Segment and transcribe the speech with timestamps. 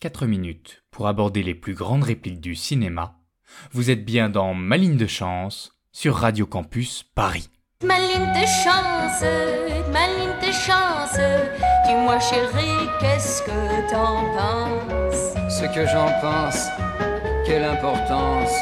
[0.00, 3.18] 4 minutes pour aborder les plus grandes répliques du cinéma.
[3.72, 7.50] Vous êtes bien dans Ma ligne de chance sur Radio Campus Paris.
[7.82, 9.24] Ma ligne de chance,
[9.92, 11.18] ma ligne de chance.
[11.84, 15.34] Dis-moi chérie, qu'est-ce que t'en penses?
[15.50, 16.68] Ce que j'en pense,
[17.44, 18.54] quelle importance.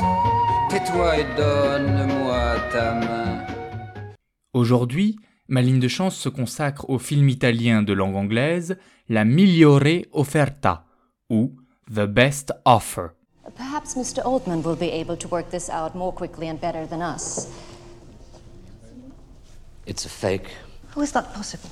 [0.70, 3.44] Tais-toi et donne-moi ta main.
[4.54, 5.18] Aujourd'hui,
[5.48, 8.78] ma ligne de chance se consacre au film italien de langue anglaise
[9.10, 10.85] La migliore offerta
[11.30, 11.52] ou
[11.92, 13.14] The Best Offer.
[13.54, 14.24] Perhaps Mr.
[14.24, 17.48] Oldman will be able to work this out more quickly and better than us.
[19.86, 20.50] It's a fake.
[20.94, 21.70] How is that possible?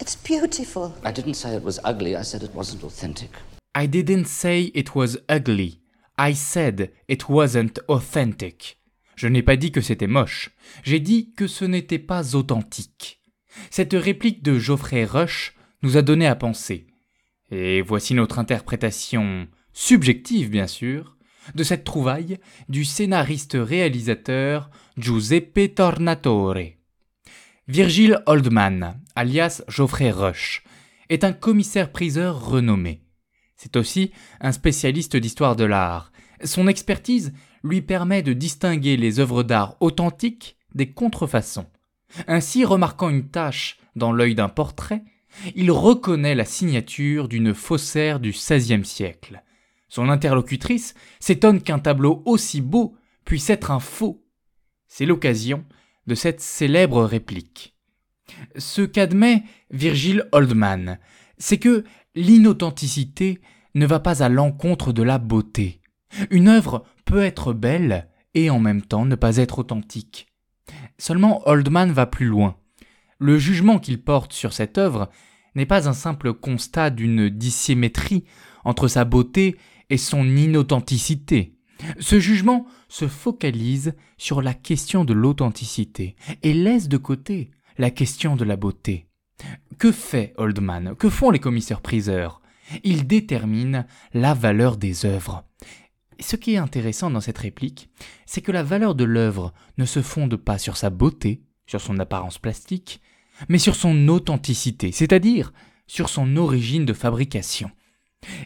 [0.00, 0.92] It's beautiful.
[1.04, 3.30] I didn't say it was ugly, I said it wasn't authentic.
[3.74, 5.80] I didn't say it was ugly.
[6.16, 8.78] I said it wasn't authentic.
[9.16, 10.50] Je n'ai pas dit que c'était moche.
[10.84, 13.20] J'ai dit que ce n'était pas authentique.
[13.70, 16.86] Cette réplique de Geoffrey Rush nous a donné à penser.
[17.56, 21.16] Et voici notre interprétation subjective, bien sûr,
[21.54, 26.72] de cette trouvaille du scénariste-réalisateur Giuseppe Tornatore.
[27.68, 30.64] Virgil Oldman, alias Geoffrey Rush,
[31.10, 33.02] est un commissaire-priseur renommé.
[33.56, 36.10] C'est aussi un spécialiste d'histoire de l'art.
[36.42, 41.66] Son expertise lui permet de distinguer les œuvres d'art authentiques des contrefaçons.
[42.26, 45.04] Ainsi, remarquant une tache dans l'œil d'un portrait,
[45.54, 49.42] il reconnaît la signature d'une faussaire du XVIe siècle.
[49.88, 54.24] Son interlocutrice s'étonne qu'un tableau aussi beau puisse être un faux.
[54.88, 55.64] C'est l'occasion
[56.06, 57.74] de cette célèbre réplique.
[58.56, 60.98] Ce qu'admet Virgil Oldman,
[61.38, 63.40] c'est que l'inauthenticité
[63.74, 65.80] ne va pas à l'encontre de la beauté.
[66.30, 70.26] Une œuvre peut être belle et en même temps ne pas être authentique.
[70.98, 72.56] Seulement Oldman va plus loin.
[73.18, 75.10] Le jugement qu'il porte sur cette œuvre
[75.54, 78.24] n'est pas un simple constat d'une dissymétrie
[78.64, 79.56] entre sa beauté
[79.90, 81.56] et son inauthenticité.
[81.98, 88.36] Ce jugement se focalise sur la question de l'authenticité et laisse de côté la question
[88.36, 89.08] de la beauté.
[89.78, 90.94] Que fait Oldman?
[90.96, 92.40] Que font les commissaires-priseurs?
[92.84, 95.44] Ils déterminent la valeur des œuvres.
[96.20, 97.90] Ce qui est intéressant dans cette réplique,
[98.24, 101.98] c'est que la valeur de l'œuvre ne se fonde pas sur sa beauté, sur son
[101.98, 103.00] apparence plastique,
[103.48, 105.52] mais sur son authenticité, c'est-à-dire
[105.86, 107.70] sur son origine de fabrication.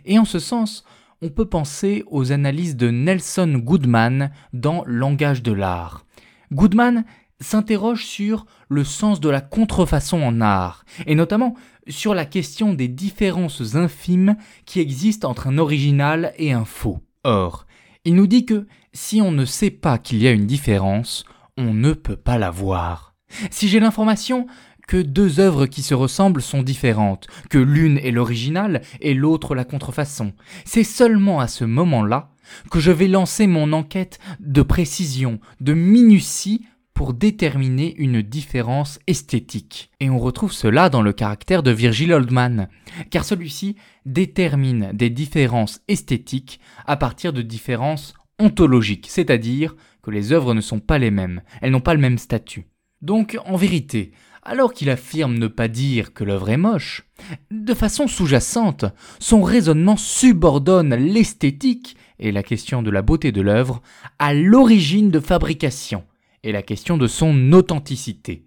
[0.05, 0.85] Et en ce sens,
[1.23, 6.07] on peut penser aux analyses de Nelson Goodman dans Langage de l'art.
[6.53, 7.05] Goodman
[7.41, 11.55] s'interroge sur le sens de la contrefaçon en art, et notamment
[11.89, 14.37] sur la question des différences infimes
[14.67, 17.01] qui existent entre un original et un faux.
[17.25, 17.67] Or,
[18.05, 21.25] il nous dit que si on ne sait pas qu'il y a une différence,
[21.57, 23.08] on ne peut pas la voir.
[23.51, 24.47] Si j'ai l'information
[24.87, 29.65] que deux œuvres qui se ressemblent sont différentes, que l'une est l'original et l'autre la
[29.65, 30.33] contrefaçon,
[30.65, 32.33] c'est seulement à ce moment-là
[32.71, 39.91] que je vais lancer mon enquête de précision, de minutie pour déterminer une différence esthétique.
[40.01, 42.69] Et on retrouve cela dans le caractère de Virgil Oldman,
[43.11, 50.55] car celui-ci détermine des différences esthétiques à partir de différences ontologiques, c'est-à-dire que les œuvres
[50.55, 52.67] ne sont pas les mêmes, elles n'ont pas le même statut.
[53.01, 57.07] Donc, en vérité, alors qu'il affirme ne pas dire que l'œuvre est moche,
[57.51, 58.87] de façon sous-jacente,
[59.19, 63.83] son raisonnement subordonne l'esthétique et la question de la beauté de l'œuvre
[64.19, 66.05] à l'origine de fabrication,
[66.43, 68.47] et la question de son authenticité.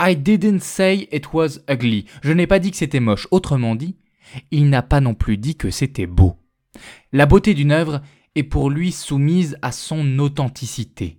[0.00, 2.04] I didn't say it was ugly.
[2.22, 3.28] Je n'ai pas dit que c'était moche.
[3.30, 3.96] Autrement dit,
[4.50, 6.36] il n'a pas non plus dit que c'était beau.
[7.12, 8.02] La beauté d'une œuvre
[8.34, 11.18] est pour lui soumise à son authenticité.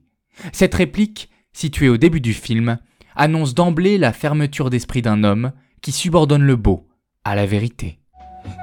[0.54, 2.78] Cette réplique, située au début du film,
[3.16, 5.52] annonce d'emblée la fermeture d'esprit d'un homme
[5.82, 6.88] qui subordonne le beau
[7.24, 8.00] à la vérité.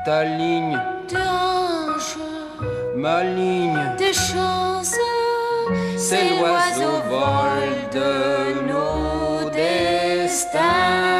[0.04, 0.78] Ta ligne,
[2.96, 4.96] ma ligne, tes chances,
[5.96, 11.15] c'est l'oiseau vol de nos destins.